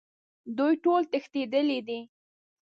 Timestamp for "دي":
1.87-1.99